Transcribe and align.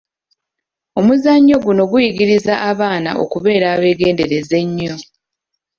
Omuzannyo 0.99 1.55
guno 1.65 1.83
guyigiriza 1.91 2.53
abaana 2.69 3.11
okubeera 3.23 3.65
abeegendereza 3.75 4.55
ennyo. 4.63 4.93